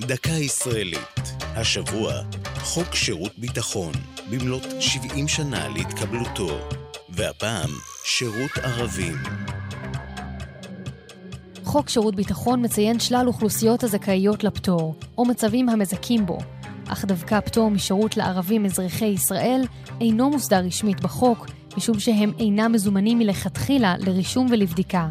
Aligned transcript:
דקה 0.00 0.32
ישראלית. 0.32 1.32
השבוע, 1.40 2.12
חוק 2.58 2.94
שירות 2.94 3.38
ביטחון, 3.38 3.92
במלאת 4.30 4.82
70 4.82 5.28
שנה 5.28 5.68
להתקבלותו. 5.68 6.60
והפעם, 7.08 7.70
שירות 8.04 8.50
ערבים. 8.62 9.16
חוק 11.64 11.88
שירות 11.88 12.14
ביטחון 12.14 12.64
מציין 12.64 13.00
שלל 13.00 13.24
אוכלוסיות 13.26 13.84
הזכאיות 13.84 14.44
לפטור, 14.44 14.94
או 15.18 15.24
מצבים 15.24 15.68
המזכים 15.68 16.26
בו, 16.26 16.38
אך 16.88 17.04
דווקא 17.04 17.40
פטור 17.40 17.70
משירות 17.70 18.16
לערבים 18.16 18.66
אזרחי 18.66 19.04
ישראל 19.04 19.62
אינו 20.00 20.30
מוסדר 20.30 20.64
רשמית 20.64 21.00
בחוק, 21.00 21.46
משום 21.76 22.00
שהם 22.00 22.32
אינם 22.38 22.72
מזומנים 22.72 23.18
מלכתחילה 23.18 23.94
לרישום 23.98 24.46
ולבדיקה. 24.50 25.08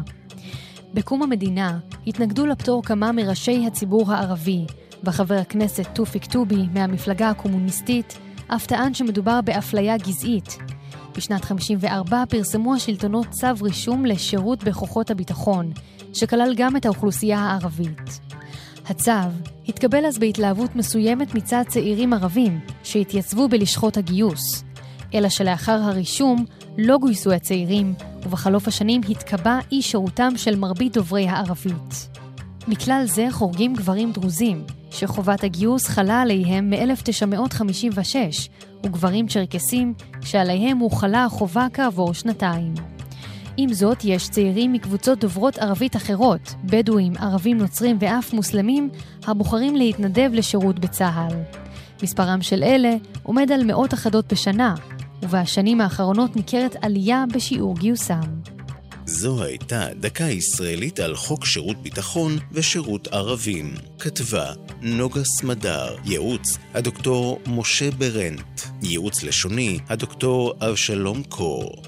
בקום 0.94 1.22
המדינה 1.22 1.78
התנגדו 2.06 2.46
לפטור 2.46 2.82
כמה 2.82 3.12
מראשי 3.12 3.66
הציבור 3.66 4.12
הערבי, 4.12 4.64
וחבר 5.04 5.34
הכנסת 5.34 5.86
תופיק 5.92 6.24
טובי 6.24 6.66
מהמפלגה 6.74 7.30
הקומוניסטית 7.30 8.18
אף 8.46 8.66
טען 8.66 8.94
שמדובר 8.94 9.40
באפליה 9.40 9.96
גזעית. 9.96 10.58
בשנת 11.16 11.44
54 11.44 12.24
פרסמו 12.28 12.74
השלטונות 12.74 13.30
צו 13.30 13.46
רישום 13.62 14.04
לשירות 14.04 14.64
בכוחות 14.64 15.10
הביטחון, 15.10 15.72
שכלל 16.12 16.52
גם 16.56 16.76
את 16.76 16.86
האוכלוסייה 16.86 17.38
הערבית. 17.38 18.20
הצו 18.88 19.12
התקבל 19.68 20.06
אז 20.06 20.18
בהתלהבות 20.18 20.76
מסוימת 20.76 21.34
מצד 21.34 21.62
צעירים 21.68 22.12
ערבים 22.12 22.60
שהתייצבו 22.82 23.48
בלשכות 23.48 23.96
הגיוס, 23.96 24.64
אלא 25.14 25.28
שלאחר 25.28 25.72
הרישום 25.82 26.44
לא 26.78 26.98
גויסו 26.98 27.32
הצעירים, 27.32 27.94
ובחלוף 28.26 28.68
השנים 28.68 29.00
התקבע 29.08 29.58
אי 29.72 29.82
שירותם 29.82 30.32
של 30.36 30.56
מרבית 30.56 30.92
דוברי 30.92 31.28
הערבית. 31.28 32.08
מכלל 32.68 33.02
זה 33.06 33.26
חורגים 33.30 33.74
גברים 33.74 34.12
דרוזים, 34.12 34.64
שחובת 34.90 35.44
הגיוס 35.44 35.88
חלה 35.88 36.20
עליהם 36.20 36.70
מ-1956, 36.70 38.14
וגברים 38.84 39.28
צ'רקסים, 39.28 39.94
שעליהם 40.22 40.78
הוחלה 40.78 41.24
החובה 41.24 41.66
כעבור 41.72 42.14
שנתיים. 42.14 42.74
עם 43.56 43.72
זאת, 43.72 44.04
יש 44.04 44.28
צעירים 44.28 44.72
מקבוצות 44.72 45.18
דוברות 45.20 45.58
ערבית 45.58 45.96
אחרות, 45.96 46.54
בדואים, 46.64 47.12
ערבים 47.16 47.58
נוצרים 47.58 47.96
ואף 48.00 48.32
מוסלמים, 48.32 48.90
הבוחרים 49.26 49.76
להתנדב 49.76 50.30
לשירות 50.32 50.78
בצה"ל. 50.78 51.34
מספרם 52.02 52.42
של 52.42 52.62
אלה 52.62 52.94
עומד 53.22 53.52
על 53.52 53.64
מאות 53.64 53.94
אחדות 53.94 54.32
בשנה, 54.32 54.74
ובשנים 55.22 55.80
האחרונות 55.80 56.36
ניכרת 56.36 56.76
עלייה 56.82 57.24
בשיעור 57.34 57.74
גיוסם. 57.74 58.39
זו 59.12 59.42
הייתה 59.42 59.88
דקה 60.00 60.24
ישראלית 60.24 61.00
על 61.00 61.16
חוק 61.16 61.44
שירות 61.44 61.82
ביטחון 61.82 62.38
ושירות 62.52 63.08
ערבים. 63.08 63.74
כתבה 63.98 64.52
נוגה 64.82 65.24
סמדר, 65.24 65.96
ייעוץ 66.04 66.58
הדוקטור 66.74 67.40
משה 67.46 67.90
ברנט, 67.90 68.60
ייעוץ 68.82 69.22
לשוני 69.22 69.78
הדוקטור 69.88 70.54
אבשלום 70.60 71.22
קור. 71.22 71.82